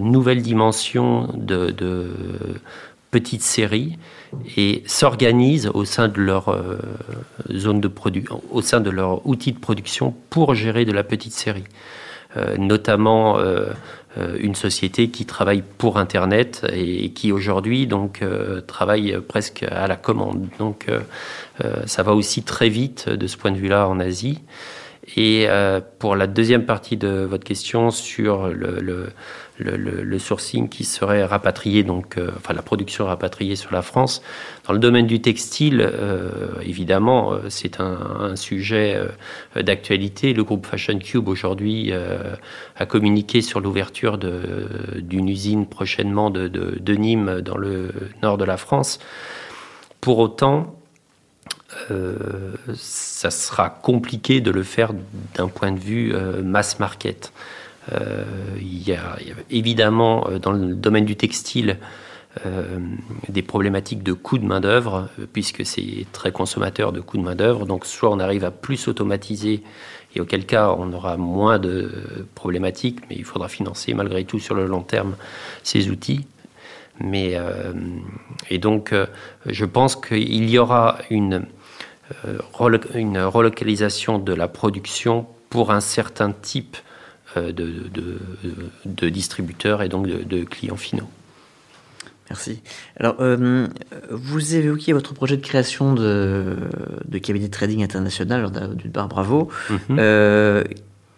nouvelle 0.00 0.42
dimension 0.42 1.28
de, 1.34 1.70
de 1.70 2.10
séries 3.40 3.98
et 4.56 4.82
s'organisent 4.86 5.70
au 5.72 5.84
sein 5.84 6.08
de 6.08 6.20
leur 6.20 6.48
euh, 6.48 6.78
zone 7.52 7.80
de 7.80 7.88
production, 7.88 8.42
au 8.50 8.60
sein 8.60 8.80
de 8.80 8.90
leur 8.90 9.26
outil 9.26 9.52
de 9.52 9.58
production 9.58 10.14
pour 10.30 10.54
gérer 10.54 10.84
de 10.84 10.92
la 10.92 11.04
petite 11.04 11.32
série. 11.32 11.64
Euh, 12.36 12.56
notamment 12.58 13.38
euh, 13.38 13.70
une 14.38 14.54
société 14.54 15.08
qui 15.08 15.26
travaille 15.26 15.62
pour 15.78 15.98
Internet 15.98 16.66
et 16.72 17.10
qui 17.10 17.32
aujourd'hui 17.32 17.86
donc 17.86 18.24
travaille 18.66 19.18
presque 19.26 19.62
à 19.62 19.86
la 19.86 19.96
commande. 19.96 20.48
Donc 20.58 20.86
ça 21.86 22.02
va 22.02 22.14
aussi 22.14 22.42
très 22.42 22.68
vite 22.68 23.08
de 23.08 23.26
ce 23.26 23.36
point 23.36 23.52
de 23.52 23.56
vue-là 23.56 23.88
en 23.88 24.00
Asie. 24.00 24.40
Et 25.16 25.46
pour 25.98 26.16
la 26.16 26.26
deuxième 26.26 26.66
partie 26.66 26.96
de 26.96 27.24
votre 27.24 27.44
question 27.44 27.90
sur 27.90 28.48
le 28.48 29.12
le, 29.58 30.18
sourcing 30.18 30.68
qui 30.68 30.84
serait 30.84 31.24
rapatrié, 31.24 31.82
donc, 31.82 32.18
euh, 32.18 32.30
enfin 32.36 32.54
la 32.54 32.62
production 32.62 33.06
rapatriée 33.06 33.56
sur 33.56 33.72
la 33.72 33.82
France. 33.82 34.22
Dans 34.66 34.72
le 34.72 34.78
domaine 34.78 35.06
du 35.06 35.20
textile, 35.20 35.80
euh, 35.80 36.54
évidemment, 36.62 37.32
euh, 37.32 37.38
c'est 37.48 37.80
un, 37.80 38.34
sujet 38.36 39.00
d'actualité. 39.54 40.34
Le 40.34 40.44
groupe 40.44 40.66
Fashion 40.66 40.98
Cube 40.98 41.28
aujourd'hui 41.28 41.92
a 41.92 42.86
communiqué 42.86 43.40
sur 43.40 43.60
l'ouverture 43.60 44.18
d'une 44.18 45.28
usine 45.28 45.66
prochainement 45.66 46.30
de, 46.30 46.48
de, 46.48 46.94
Nîmes 46.94 47.40
dans 47.40 47.56
le 47.56 47.90
nord 48.22 48.36
de 48.36 48.44
la 48.44 48.56
France. 48.56 48.98
Pour 50.00 50.18
autant, 50.18 50.75
ça 52.74 53.30
sera 53.30 53.70
compliqué 53.70 54.40
de 54.40 54.50
le 54.50 54.62
faire 54.62 54.92
d'un 55.34 55.48
point 55.48 55.72
de 55.72 55.78
vue 55.78 56.14
mass 56.42 56.78
market. 56.78 57.32
Euh, 57.92 58.24
il 58.60 58.86
y, 58.88 58.92
a, 58.92 59.16
évidemment 59.50 60.26
euh, 60.28 60.38
dans 60.38 60.52
le 60.52 60.74
domaine 60.74 61.04
du 61.04 61.14
textile 61.14 61.78
euh, 62.44 62.78
des 63.28 63.42
problématiques 63.42 64.02
de 64.02 64.12
coût 64.12 64.38
de 64.38 64.44
main-d'œuvre, 64.44 65.08
puisque 65.32 65.64
c'est 65.64 66.06
très 66.12 66.32
consommateur 66.32 66.92
de 66.92 67.00
coût 67.00 67.16
de 67.16 67.22
main-d'œuvre. 67.22 67.64
Donc, 67.64 67.86
soit 67.86 68.10
on 68.10 68.18
arrive 68.18 68.44
à 68.44 68.50
plus 68.50 68.88
automatiser, 68.88 69.62
et 70.14 70.20
auquel 70.20 70.46
cas 70.46 70.74
on 70.76 70.92
aura 70.92 71.16
moins 71.16 71.58
de 71.58 72.26
problématiques, 72.34 73.00
mais 73.08 73.16
il 73.16 73.24
faudra 73.24 73.48
financer 73.48 73.94
malgré 73.94 74.24
tout 74.24 74.38
sur 74.38 74.54
le 74.54 74.66
long 74.66 74.82
terme 74.82 75.14
ces 75.62 75.90
outils. 75.90 76.26
Mais, 77.00 77.38
et 78.48 78.56
donc, 78.58 78.94
je 79.44 79.64
pense 79.66 79.96
qu'il 79.96 80.48
y 80.48 80.56
aura 80.56 80.96
une, 81.10 81.44
une 82.94 83.18
relocalisation 83.18 84.18
de 84.18 84.32
la 84.32 84.48
production 84.48 85.26
pour 85.50 85.72
un 85.72 85.80
certain 85.80 86.32
type 86.32 86.76
euh, 87.36 87.52
de, 87.52 89.08
distributeurs 89.08 89.82
et 89.82 89.88
donc 89.88 90.06
de, 90.06 90.44
clients 90.44 90.76
finaux. 90.76 91.08
Merci. 92.30 92.62
Alors, 92.98 93.16
euh, 93.20 93.68
vous 94.10 94.54
évoquiez 94.54 94.92
votre 94.92 95.14
projet 95.14 95.36
de 95.36 95.42
création 95.42 95.94
de, 95.94 96.56
cabinet 97.22 97.46
de 97.46 97.52
trading 97.52 97.84
international. 97.84 98.50
D'une 98.76 98.90
part, 98.90 99.08
bravo. 99.08 99.48
Mhm. 99.70 99.78
Euh, 99.98 100.64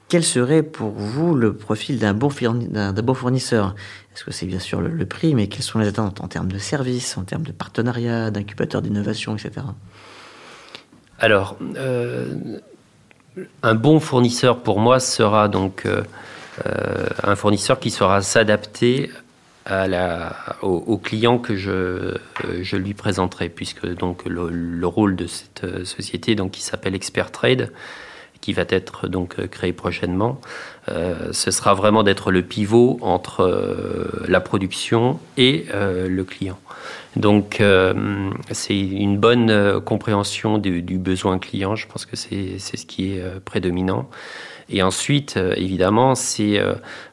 quel 0.09 0.25
serait 0.25 0.62
pour 0.62 0.90
vous 0.90 1.35
le 1.35 1.54
profil 1.54 1.99
d'un 1.99 2.14
bon, 2.14 2.30
bon, 2.30 3.14
fournisseur? 3.14 3.75
Est-ce 4.14 4.25
que 4.25 4.33
c'est 4.33 4.47
bien 4.47 4.59
sûr 4.59 4.80
le, 4.80 5.07
prix, 5.07 5.35
mais 5.35 5.47
quelles 5.47 5.62
sont 5.62 5.78
les 5.78 5.88
attentes 5.88 6.21
en 6.21 6.28
termes 6.28 6.50
de 6.50 6.59
services, 6.59 7.16
en 7.18 7.25
termes 7.25 7.45
de 7.45 7.52
partenariat, 7.52 8.30
d'incubateur 8.30 8.83
d'innovation, 8.83 9.37
etc. 9.37 9.66
Alors, 11.18 11.56
un 13.62 13.75
bon 13.75 14.00
fournisseur 14.00 14.62
pour 14.62 14.80
moi 14.80 15.00
sera 15.00 15.48
donc 15.48 15.87
euh, 15.87 16.02
euh, 16.66 17.06
un 17.22 17.37
fournisseur 17.37 17.78
qui 17.78 17.90
saura 17.90 18.22
s'adapter 18.22 19.10
au, 20.62 20.96
client 20.96 21.38
que 21.38 21.54
je, 21.54 21.70
euh, 21.70 22.18
lui 22.72 22.94
présenterai, 22.94 23.50
puisque 23.50 23.87
donc 23.87 24.25
le, 24.25 24.87
rôle 24.87 25.14
de 25.14 25.26
cette 25.26 25.84
société, 25.84 26.34
qui 26.50 26.62
s'appelle 26.62 26.94
Expert 26.94 27.30
Trade, 27.30 27.70
qui 28.49 28.55
va 28.55 28.64
être 28.69 29.09
donc 29.09 29.47
créé 29.49 29.75
prochainement, 29.75 30.40
ce 30.87 31.50
sera 31.50 31.75
vraiment 31.75 32.02
d'être 32.02 32.31
le 32.31 32.40
pivot 32.40 32.99
entre 33.02 34.23
la 34.26 34.40
production 34.40 35.21
et 35.37 35.67
le 35.75 36.23
client. 36.25 36.59
Donc, 37.17 37.61
euh, 37.61 38.31
c'est 38.52 38.78
une 38.78 39.19
bonne 39.19 39.50
euh, 39.50 39.81
compréhension 39.81 40.59
du, 40.59 40.81
besoin 40.99 41.38
client. 41.38 41.75
Je 41.75 41.87
pense 41.88 42.07
que 42.07 42.17
c'est 42.17 42.59
ce 42.59 42.87
qui 42.87 43.14
est 43.14 43.21
euh, 43.21 43.40
prédominant. 43.45 44.09
Et 44.71 44.83
ensuite, 44.83 45.38
évidemment, 45.57 46.14
c'est 46.14 46.61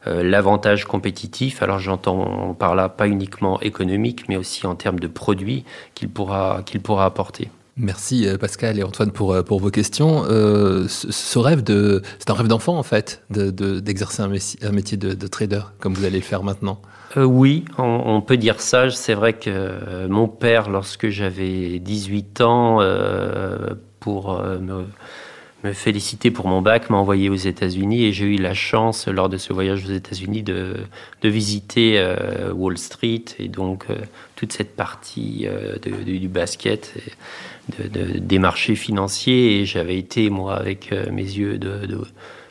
l'avantage 0.06 0.84
compétitif. 0.84 1.64
Alors, 1.64 1.80
j'entends 1.80 2.54
par 2.54 2.76
là 2.76 2.90
pas 2.90 3.08
uniquement 3.08 3.62
économique, 3.62 4.28
mais 4.28 4.36
aussi 4.36 4.68
en 4.68 4.76
termes 4.76 5.00
de 5.00 5.08
produits 5.08 5.64
qu'il 5.94 6.10
pourra, 6.10 6.64
qu'il 6.66 6.82
pourra 6.82 7.06
apporter. 7.06 7.50
Merci 7.78 8.28
Pascal 8.40 8.80
et 8.80 8.84
Antoine 8.84 9.12
pour, 9.12 9.36
pour 9.44 9.60
vos 9.60 9.70
questions. 9.70 10.24
ce, 10.24 11.40
rêve 11.40 11.64
c'est 11.68 12.30
un 12.30 12.34
rêve 12.34 12.48
d'enfant 12.48 12.78
en 12.78 12.84
fait, 12.84 13.24
d'exercer 13.30 14.22
de, 14.22 14.28
un, 14.66 14.72
métier, 14.72 14.98
de, 14.98 15.14
de, 15.14 15.28
trader 15.28 15.62
comme 15.80 15.94
vous 15.94 16.06
allez 16.06 16.20
le 16.20 16.24
faire 16.24 16.44
maintenant. 16.44 16.82
Euh, 17.18 17.24
oui, 17.24 17.66
on, 17.78 18.22
peut 18.22 18.38
dire 18.38 18.60
ça. 18.60 18.90
C'est 18.90 19.14
vrai 19.14 19.34
que 19.34 19.50
euh, 19.50 20.08
mon 20.08 20.28
père, 20.28 20.70
lorsque 20.70 21.10
j'avais 21.10 21.80
18 21.80 22.42
ans, 22.42 22.82
euh, 22.82 23.70
pour 24.00 24.44
féliciter 25.74 26.32
pour 26.32 26.48
mon 26.48 26.62
bac, 26.62 26.90
m'a 26.90 26.98
envoyé 26.98 27.30
aux 27.30 27.36
États-Unis 27.36 28.06
et 28.06 28.12
j'ai 28.12 28.26
eu 28.26 28.38
la 28.38 28.54
chance, 28.54 29.08
lors 29.08 29.30
de 29.30 29.38
ce 29.38 29.54
voyage 29.54 29.86
aux 29.86 29.92
États-Unis, 29.94 30.44
de, 30.44 30.76
visiter 31.24 32.00
Wall 32.54 32.78
Street 32.78 33.26
et 33.40 33.48
donc 33.48 33.88
toute 34.36 34.54
cette 34.54 34.76
partie 34.76 35.48
du 35.82 36.28
basket. 36.28 36.94
des 37.80 38.38
marchés 38.38 38.76
financiers 38.76 39.60
et 39.60 39.66
j'avais 39.66 39.98
été 39.98 40.30
moi 40.30 40.56
avec 40.56 40.94
mes 41.12 41.24
yeux 41.24 41.58
de, 41.58 42.06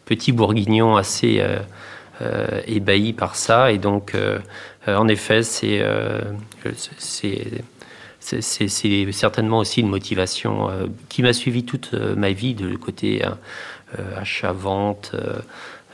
petit 0.04 0.32
bourguignon 0.32 0.96
assez 0.96 1.40
euh, 2.22 2.60
ébahi 2.68 3.12
par 3.12 3.34
ça. 3.34 3.72
Et 3.72 3.78
donc, 3.78 4.14
euh, 4.14 4.38
euh, 4.86 4.96
en 4.96 5.08
effet, 5.08 5.42
c'est 5.42 5.82
c'est 8.24 8.68
certainement 9.12 9.58
aussi 9.58 9.80
une 9.80 9.88
motivation 9.88 10.70
qui 11.08 11.22
m'a 11.22 11.32
suivi 11.32 11.64
toute 11.64 11.92
ma 11.92 12.32
vie 12.32 12.54
de 12.54 12.74
côté 12.76 13.22
achat-vente, 14.16 15.14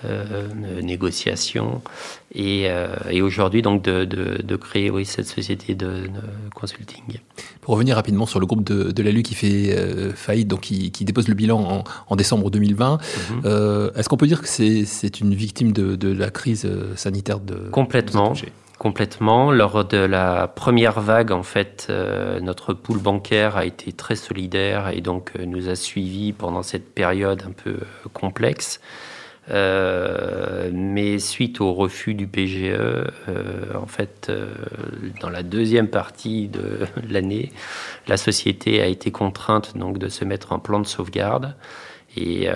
euh, 0.06 0.49
négociation. 0.80 1.82
Et, 2.34 2.70
euh, 2.70 2.88
et 3.10 3.20
aujourd'hui, 3.20 3.60
donc, 3.60 3.82
de, 3.82 4.06
de, 4.06 4.56
créer 4.56 4.88
oui, 4.88 5.04
cette 5.04 5.26
société 5.26 5.75
de, 5.75 6.04
consulting. 6.54 7.18
Pour 7.60 7.75
revenir 7.75 7.96
rapidement 7.96 8.25
sur 8.25 8.40
le 8.40 8.46
groupe 8.46 8.64
de, 8.64 9.02
l'ALU 9.02 9.22
qui 9.22 9.34
fait 9.34 9.76
euh, 9.76 10.14
faillite, 10.14 10.49
donc 10.49 10.60
qui, 10.60 10.90
qui, 10.90 11.04
dépose 11.04 11.28
le 11.28 11.34
bilan 11.34 11.60
en, 11.60 11.84
en 12.08 12.16
décembre 12.16 12.50
2020, 12.50 12.99
mhm. 12.99 13.90
est-ce 13.94 14.08
qu'on 14.08 14.16
peut 14.16 14.26
dire 14.26 14.40
que 14.40 14.49
c'est 14.49 15.20
une 15.20 15.34
victime 15.34 15.72
de, 15.72 15.96
de, 15.96 16.10
la 16.10 16.30
crise 16.30 16.66
sanitaire 16.96 17.38
de 17.38 17.56
Complètement. 17.70 18.32
Complètement. 18.80 19.52
Lors 19.52 19.84
de 19.84 19.99
la 19.99 20.49
première 20.49 21.00
vague, 21.00 21.32
en 21.32 21.42
fait, 21.42 21.92
notre 22.40 22.72
pool 22.72 22.99
bancaire 22.99 23.58
a 23.58 23.66
été 23.66 23.92
très 23.92 24.16
solidaire 24.16 24.88
et 24.88 25.02
donc 25.02 25.32
nous 25.34 25.68
a 25.68 25.76
suivis 25.76 26.32
pendant 26.32 26.62
cette 26.62 26.94
période 26.94 27.42
un 27.46 27.52
peu 27.52 27.80
complexe. 28.14 28.80
Euh, 29.50 30.70
mais 30.72 31.18
suite 31.18 31.60
au 31.60 31.72
refus 31.72 32.14
du 32.14 32.26
PGE, 32.26 32.72
euh, 32.72 33.04
en 33.75 33.87
fait, 33.87 34.28
euh, 34.28 34.46
dans 35.20 35.30
la 35.30 35.42
deuxième 35.42 35.88
partie 35.88 36.49
de 36.49 36.80
l'année, 37.10 37.50
la 38.06 38.16
société 38.16 38.80
a 38.80 38.87
été 38.87 39.10
contrainte 39.10 39.76
donc 39.76 39.99
de 39.99 40.08
se 40.08 40.25
mettre 40.25 40.52
en 40.52 40.58
plan 40.58 40.78
de 40.78 40.87
sauvegarde 40.87 41.54
et, 42.16 42.48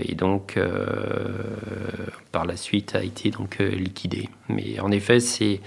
et 0.00 0.14
donc 0.14 0.58
par 2.30 2.46
la 2.46 2.56
suite 2.56 2.94
a 2.94 3.02
été 3.02 3.30
donc 3.30 3.58
liquidée. 3.58 4.28
Mais 4.48 4.80
en 4.80 4.90
effet, 4.90 5.20
c'est 5.20 5.60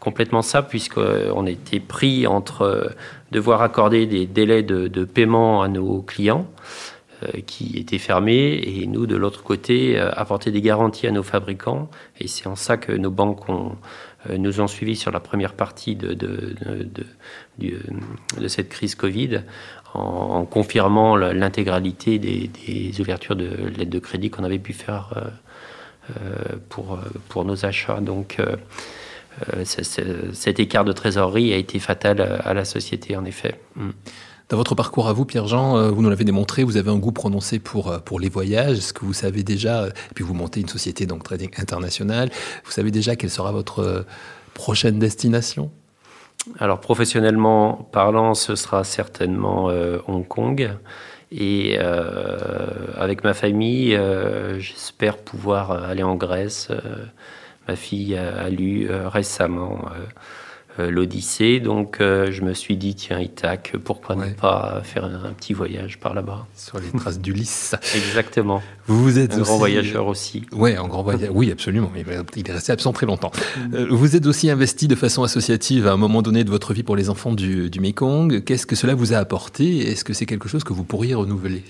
complètement 0.00 0.42
ça 0.42 0.62
puisqu'on 0.62 1.46
était 1.46 1.80
pris 1.80 2.26
entre 2.26 2.94
devoir 3.30 3.62
accorder 3.62 4.06
des 4.06 4.26
délais 4.26 4.62
de, 4.62 4.88
de 4.88 5.04
paiement 5.04 5.62
à 5.62 5.68
nos 5.68 6.02
clients. 6.02 6.46
Euh, 7.24 7.40
qui 7.44 7.76
était 7.78 7.98
fermé 7.98 8.62
et 8.64 8.86
nous, 8.86 9.06
de 9.06 9.16
l'autre 9.16 9.42
côté, 9.42 9.98
euh, 9.98 10.08
apporter 10.12 10.52
des 10.52 10.60
garanties 10.62 11.08
à 11.08 11.10
nos 11.10 11.24
fabricants. 11.24 11.90
Et 12.20 12.28
c'est 12.28 12.46
en 12.46 12.54
ça 12.54 12.76
que 12.76 12.92
nos 12.92 13.10
banques 13.10 13.40
euh, 13.48 14.38
nous 14.38 14.60
ont 14.60 14.68
suivis 14.68 14.94
sur 14.94 15.10
la 15.10 15.18
première 15.18 15.54
partie 15.54 15.96
de, 15.96 16.14
de, 16.14 16.54
de, 17.58 18.46
cette 18.46 18.68
crise 18.68 18.94
Covid, 18.94 19.40
en, 19.94 20.44
confirmant 20.44 21.16
l'intégralité 21.16 22.20
des, 22.20 22.48
des, 22.64 23.00
ouvertures 23.00 23.34
de 23.34 23.50
l'aide 23.76 23.90
de 23.90 23.98
crédit 23.98 24.30
qu'on 24.30 24.44
avait 24.44 24.60
pu 24.60 24.72
faire 24.72 25.32
pour, 26.68 27.00
pour 27.28 27.44
nos 27.44 27.66
achats. 27.66 28.00
Donc, 28.00 28.36
cet 29.64 30.60
écart 30.60 30.84
de 30.84 30.92
trésorerie 30.92 31.52
a 31.52 31.56
été 31.56 31.80
fatal 31.80 32.20
à, 32.44 32.54
la 32.54 32.64
société, 32.64 33.16
en 33.16 33.24
effet. 33.24 33.60
Dans 34.48 34.56
votre 34.56 34.74
parcours 34.74 35.08
à 35.08 35.12
vous, 35.12 35.24
Pierre-Jean, 35.24 35.90
vous 35.90 36.00
nous 36.00 36.08
l'avez 36.08 36.24
démontré, 36.24 36.64
vous 36.64 36.78
avez 36.78 36.90
un 36.90 36.96
goût 36.96 37.12
prononcé 37.12 37.58
pour, 37.58 38.00
pour 38.02 38.18
les 38.18 38.30
voyages. 38.30 38.78
Est-ce 38.78 38.92
que 38.94 39.04
vous 39.04 39.12
savez 39.12 39.42
déjà, 39.42 39.88
et 39.88 40.14
puis 40.14 40.24
vous 40.24 40.34
montez 40.34 40.60
une 40.60 40.68
société 40.68 41.04
donc 41.04 41.22
trading 41.22 41.50
internationale, 41.58 42.30
vous 42.64 42.70
savez 42.70 42.90
déjà 42.90 43.14
quelle 43.14 43.30
sera 43.30 43.52
votre 43.52 44.06
prochaine 44.54 44.98
destination? 44.98 45.70
Alors 46.58 46.80
professionnellement 46.80 47.88
parlant, 47.92 48.34
ce 48.34 48.54
sera 48.56 48.84
certainement 48.84 49.68
euh, 49.68 49.98
Hong 50.06 50.26
Kong. 50.26 50.70
Et 51.30 51.76
euh, 51.78 52.38
avec 52.96 53.22
ma 53.22 53.34
famille, 53.34 53.94
euh, 53.94 54.58
j'espère 54.58 55.18
pouvoir 55.18 55.72
aller 55.72 56.02
en 56.02 56.14
Grèce. 56.14 56.70
ma 57.68 57.76
fille 57.76 58.16
a 58.16 58.48
lu 58.48 58.88
récemment 58.90 59.78
euh, 59.92 60.04
l'Odyssée. 60.86 61.60
Donc 61.60 62.00
euh, 62.00 62.30
je 62.30 62.42
me 62.42 62.54
suis 62.54 62.76
dit, 62.76 62.94
tiens, 62.94 63.20
Ithac, 63.20 63.74
pourquoi 63.84 64.16
ne 64.16 64.32
pas 64.32 64.80
faire 64.84 65.04
un, 65.04 65.32
petit 65.32 65.52
voyage 65.52 65.98
par 65.98 66.14
là-bas 66.14 66.46
Sur 66.56 66.78
les 66.78 66.90
traces 66.98 67.20
d'Ulysse. 67.20 67.74
Exactement. 67.94 68.62
Vous 68.86 69.18
êtes 69.18 69.34
un 69.34 69.40
grand 69.40 69.58
voyageur 69.58 70.06
aussi. 70.06 70.42
Ouais, 70.52 70.76
un 70.76 70.86
grand 70.86 71.02
voyageur. 71.02 71.34
Oui, 71.34 71.50
absolument. 71.50 71.90
Il 72.36 72.48
est 72.48 72.52
resté 72.52 72.72
absent 72.72 72.92
très 72.92 73.06
longtemps. 73.06 73.32
Euh, 73.74 73.86
vous 73.90 74.16
êtes 74.16 74.26
aussi 74.26 74.50
investi 74.50 74.88
de 74.88 74.94
façon 74.94 75.22
associative 75.22 75.86
à 75.86 75.92
un 75.92 75.96
moment 75.96 76.22
donné 76.22 76.44
de 76.44 76.50
votre 76.50 76.72
vie 76.72 76.82
pour 76.82 76.96
les 76.96 77.10
enfants 77.10 77.32
du, 77.32 77.70
du 77.70 77.80
Mekong. 77.80 78.44
Qu'est-ce 78.44 78.66
que 78.66 78.76
cela 78.76 78.94
vous 78.94 79.12
a 79.12 79.16
apporté? 79.16 79.90
Est-ce 79.90 80.04
que 80.04 80.12
c'est 80.12 80.26
quelque 80.26 80.48
chose 80.48 80.64
que 80.64 80.72
vous 80.72 80.84
pourriez 80.84 81.14
renouveler? 81.14 81.62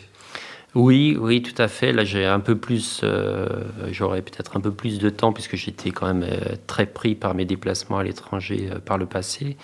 Oui, 0.74 1.16
oui, 1.18 1.42
tout 1.42 1.60
à 1.60 1.66
fait. 1.66 1.92
Là, 1.92 2.04
j'ai 2.04 2.26
un 2.26 2.40
peu 2.40 2.54
plus, 2.56 3.00
euh, 3.02 3.48
j'aurais 3.90 4.20
peut-être 4.20 4.56
un 4.56 4.60
peu 4.60 4.70
plus 4.70 4.98
de 4.98 5.08
temps 5.08 5.32
puisque 5.32 5.56
j'étais 5.56 5.90
quand 5.90 6.06
même 6.06 6.24
euh, 6.24 6.56
très 6.66 6.84
pris 6.84 7.14
par 7.14 7.34
mes 7.34 7.46
déplacements 7.46 7.98
à 7.98 8.04
l'étranger 8.04 8.68
euh, 8.70 8.78
par 8.78 8.98
le 8.98 9.06
passé. 9.06 9.56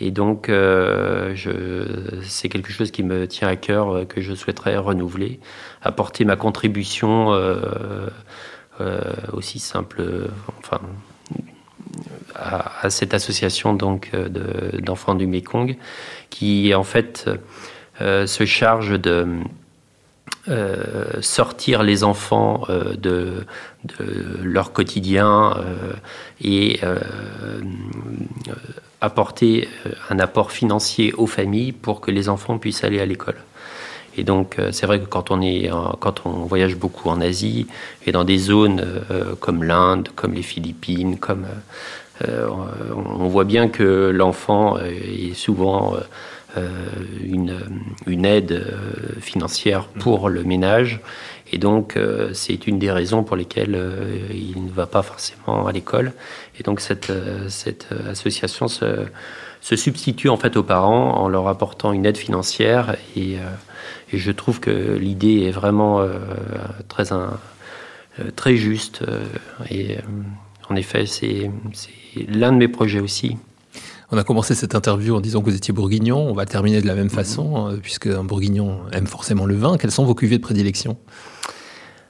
Et 0.00 0.10
donc, 0.10 0.50
c'est 2.24 2.48
quelque 2.48 2.72
chose 2.72 2.90
qui 2.90 3.04
me 3.04 3.28
tient 3.28 3.46
à 3.46 3.54
cœur, 3.54 4.08
que 4.08 4.20
je 4.20 4.34
souhaiterais 4.34 4.76
renouveler, 4.76 5.38
apporter 5.82 6.24
ma 6.24 6.34
contribution 6.34 7.28
aussi 9.32 9.60
simple, 9.60 10.02
enfin, 10.58 10.80
à, 12.34 12.90
cette 12.90 13.14
association 13.14 13.72
donc 13.72 14.10
d'enfants 14.82 15.14
du 15.14 15.28
Mekong, 15.28 15.76
qui 16.28 16.74
en 16.74 16.82
fait 16.82 17.30
se 18.00 18.44
charge 18.44 19.00
de 19.00 19.28
euh, 20.46 21.22
sortir 21.22 21.82
les 21.82 22.04
enfants 22.04 22.66
euh, 22.68 22.94
de, 22.96 23.46
leur 24.42 24.74
quotidien 24.74 25.56
euh, 25.56 25.94
et 26.42 26.80
apporter 29.00 29.68
un 30.10 30.18
apport 30.18 30.52
financier 30.52 31.14
aux 31.14 31.26
familles 31.26 31.72
pour 31.72 32.02
que 32.02 32.10
les 32.10 32.28
enfants 32.28 32.58
puissent 32.58 32.84
aller 32.84 33.00
à 33.00 33.06
l'école. 33.06 33.36
Et 34.18 34.22
donc, 34.22 34.56
c'est 34.70 34.86
vrai 34.86 35.00
que 35.00 35.06
quand 35.06 35.30
on, 35.30 35.40
est, 35.40 35.70
quand 36.00 36.26
on 36.26 36.44
voyage 36.44 36.76
beaucoup 36.76 37.08
en 37.08 37.20
Asie 37.20 37.66
et 38.06 38.12
dans 38.12 38.24
des 38.24 38.38
zones 38.38 38.84
comme 39.40 39.64
l'Inde, 39.64 40.08
comme 40.14 40.34
les 40.34 40.42
Philippines, 40.42 41.18
comme, 41.18 41.46
on 42.26 43.28
voit 43.28 43.44
bien 43.44 43.68
que 43.68 44.10
l'enfant 44.14 44.78
est 44.78 45.34
souvent 45.34 45.96
une, 47.22 47.58
une, 48.06 48.24
aide 48.24 48.52
euh, 48.52 49.20
financière 49.20 49.86
pour 49.86 50.28
le 50.28 50.44
ménage. 50.44 51.00
Et 51.52 51.58
donc, 51.58 51.96
euh, 51.96 52.32
c'est 52.32 52.66
une 52.66 52.78
des 52.78 52.90
raisons 52.90 53.22
pour 53.24 53.36
lesquelles 53.36 53.78
il 54.32 54.64
ne 54.64 54.70
va 54.70 54.86
pas 54.86 55.02
forcément 55.02 55.66
à 55.66 55.72
l'école. 55.72 56.12
Et 56.58 56.62
donc, 56.62 56.80
cette, 56.80 57.12
cette 57.48 57.88
association 58.08 58.68
se, 58.68 59.06
se, 59.60 59.76
substitue 59.76 60.28
en 60.28 60.36
fait 60.36 60.56
aux 60.56 60.62
parents 60.62 61.16
en 61.16 61.28
leur 61.28 61.48
apportant 61.48 61.92
une 61.92 62.06
aide 62.06 62.16
financière. 62.16 62.96
Et, 63.16 63.36
et 64.12 64.18
je 64.18 64.30
trouve 64.30 64.60
que 64.60 64.96
l'idée 64.96 65.42
est 65.42 65.50
vraiment 65.50 66.06
très, 66.88 67.12
un, 67.12 67.38
très 68.36 68.56
juste. 68.56 69.04
et 69.70 69.98
en 70.68 70.76
effet, 70.76 71.06
c'est 71.06 71.50
l'un 72.28 72.52
de 72.52 72.58
mes 72.58 72.68
projets 72.68 73.00
aussi. 73.00 73.36
On 74.14 74.16
a 74.16 74.22
commencé 74.22 74.54
cette 74.54 74.76
interview 74.76 75.16
en 75.16 75.20
disant 75.20 75.40
que 75.40 75.46
vous 75.46 75.56
étiez 75.56 75.74
bourguignon. 75.74 76.28
On 76.28 76.34
va 76.34 76.46
terminer 76.46 76.80
de 76.80 76.86
la 76.86 76.94
même 76.94 77.06
mhm. 77.06 77.10
façon, 77.10 77.70
euh, 77.72 77.76
puisque 77.82 78.06
un 78.06 78.22
bourguignon 78.22 78.78
aime 78.92 79.08
forcément 79.08 79.44
le 79.44 79.56
vin. 79.56 79.76
Quelles 79.76 79.90
sont 79.90 80.04
vos 80.04 80.14
cuvées 80.14 80.36
de 80.38 80.42
prédilection? 80.42 80.96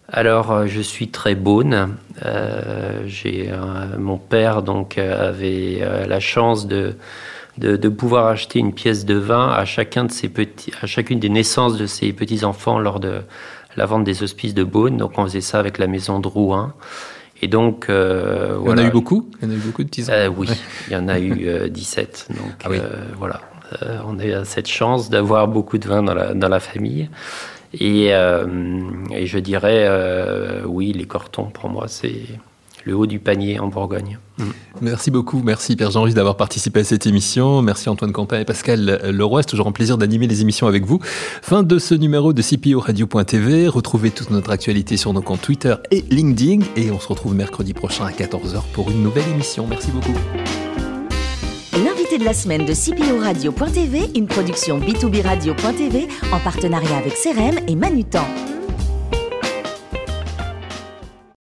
Alors, 0.09 0.51
euh, 0.51 0.67
je 0.67 0.83
suis 0.83 1.09
très 1.09 1.35
bonne. 1.35 1.97
Euh, 2.27 3.05
j'ai 3.07 3.51
mon 3.99 4.19
père 4.19 4.63
donc 4.63 4.99
avait 4.99 5.83
la 6.07 6.21
chance 6.21 6.67
de, 6.67 6.95
de, 7.57 7.89
pouvoir 7.89 8.27
acheter 8.27 8.59
une 8.59 8.75
pièce 8.75 9.07
de 9.07 9.15
vin 9.15 9.49
à 9.49 9.65
chacun 9.65 10.05
de 10.05 10.13
ses 10.13 10.29
petits, 10.29 10.73
à 10.83 10.87
chacune 10.87 11.21
des 11.21 11.31
naissances 11.31 11.79
de 11.79 11.87
ses 11.87 12.13
petits 12.13 12.45
enfants 12.45 12.79
lors 12.79 13.01
de 13.01 13.23
la 13.79 13.87
vente 13.87 14.05
des 14.05 14.23
hospices 14.23 14.53
de 14.53 14.63
Beaune. 14.63 14.99
Donc, 14.99 15.13
on 15.17 15.25
faisait 15.25 15.41
ça 15.41 15.59
avec 15.59 15.79
la 15.79 15.87
maison 15.87 16.21
de 16.21 16.29
Rouen. 16.29 16.75
Et 17.43 17.49
donc, 17.49 17.87
euh, 17.89 18.59
il 18.63 18.71
y 18.71 18.73
en 18.73 18.79
a 18.79 18.85
eu 18.85 18.91
beaucoup? 18.91 19.29
Il 19.41 19.49
y 19.49 19.51
en 19.51 19.55
a 19.55 19.57
eu 19.57 19.61
beaucoup 19.61 19.83
de 19.83 19.89
petits 19.89 20.07
euh, 20.09 20.29
Oui, 20.29 20.49
il 20.89 20.93
y 20.93 20.97
en 20.97 21.09
a 21.09 21.19
eu 21.19 21.69
17. 21.69 22.29
Euh, 22.31 22.35
donc 22.35 22.53
ah 22.65 22.69
voilà, 23.19 23.41
on 24.07 24.19
a 24.19 24.45
cette 24.45 24.69
chance 24.69 25.11
d'avoir 25.11 25.49
beaucoup 25.49 25.79
de 25.79 25.87
vin 25.87 26.03
dans 26.03 26.15
la, 26.15 26.35
dans 26.35 26.49
la 26.49 26.61
famille. 26.61 27.11
Et, 27.73 28.07
et 28.07 29.27
je 29.27 29.39
dirais, 29.39 29.91
oui, 30.65 30.93
les 30.93 31.07
cortons 31.07 31.47
pour 31.47 31.69
moi, 31.69 31.87
c'est 31.89 32.23
le 32.85 32.95
haut 32.95 33.07
du 33.07 33.19
panier 33.19 33.59
en 33.59 33.69
Bourgogne. 33.69 34.19
Mm. 34.39 34.43
Merci 34.81 35.11
beaucoup, 35.11 35.43
merci 35.45 35.77
Pierre 35.77 35.91
Jean-Russe 35.91 36.15
d'avoir 36.15 36.37
participé 36.37 36.81
à 36.81 36.85
cette 36.85 37.07
émission. 37.07 37.63
Merci 37.63 37.89
Antoine 37.89 38.13
Quentin 38.13 38.41
et 38.41 38.45
Pascal 38.45 39.01
Leroy. 39.05 39.43
C'est 39.43 39.49
toujours 39.49 39.69
un 39.69 39.73
plaisir 39.73 39.99
d'animer 39.99 40.27
les 40.27 40.43
émissions 40.43 40.67
avec 40.67 40.85
vous. 40.85 40.99
Fin 41.43 41.63
de 41.63 41.79
ce 41.79 41.95
numéro 41.95 42.33
de 42.33 42.43
CPO 42.43 42.81
Radio.tv. 42.81 43.69
Retrouvez 43.69 44.11
toute 44.11 44.31
notre 44.31 44.51
actualité 44.51 44.97
sur 44.97 45.13
nos 45.13 45.23
comptes 45.23 45.43
Twitter 45.43 45.75
et 45.91 46.05
LinkedIn. 46.11 46.65
Et 46.77 46.91
on 46.91 47.01
se 47.01 47.09
retrouve 47.09 47.35
mercredi 47.35 47.73
prochain 47.75 48.07
à 48.07 48.11
14h 48.11 48.63
pour 48.73 48.91
une 48.91 49.03
nouvelle 49.03 49.29
émission. 49.29 49.67
Merci 49.69 49.91
beaucoup. 49.91 50.15
L'invité 51.73 52.19
de 52.19 52.25
la 52.25 52.35
semaine 52.35 52.65
de 52.65 52.73
CPO 52.73 53.19
Radio.tv, 53.21 54.11
une 54.15 54.27
production 54.27 54.79
B2B 54.79 55.23
Radio.tv 55.23 56.09
en 56.33 56.39
partenariat 56.39 56.97
avec 56.99 57.15
CRM 57.15 57.59
et 57.67 57.75
Manutan. 57.75 58.27